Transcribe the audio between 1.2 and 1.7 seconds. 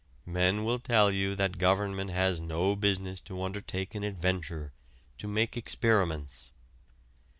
that